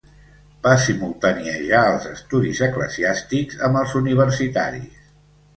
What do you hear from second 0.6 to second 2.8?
Va simultaniejar els estudis